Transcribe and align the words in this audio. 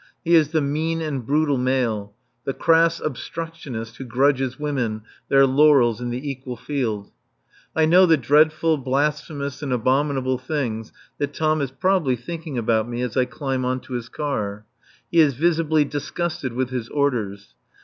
He 0.25 0.33
is 0.33 0.49
the 0.49 0.61
mean 0.61 0.99
and 0.99 1.23
brutal 1.23 1.59
male, 1.59 2.15
the 2.43 2.55
crass 2.55 2.99
obstructionist 2.99 3.97
who 3.97 4.03
grudges 4.03 4.59
women 4.59 5.03
their 5.29 5.45
laurels 5.45 6.01
in 6.01 6.09
the 6.09 6.27
equal 6.27 6.57
field. 6.57 7.11
I 7.75 7.85
know 7.85 8.07
the 8.07 8.17
dreadful, 8.17 8.77
blasphemous 8.79 9.61
and 9.61 9.71
abominable 9.71 10.39
things 10.39 10.91
that 11.19 11.35
Tom 11.35 11.61
is 11.61 11.69
probably 11.69 12.15
thinking 12.15 12.57
about 12.57 12.89
me 12.89 13.03
as 13.03 13.15
I 13.15 13.25
climb 13.25 13.63
on 13.63 13.79
to 13.81 13.93
his 13.93 14.09
car. 14.09 14.65
He 15.11 15.19
is 15.19 15.35
visibly 15.35 15.85
disgusted 15.85 16.53
with 16.53 16.71
his 16.71 16.89
orders. 16.89 17.53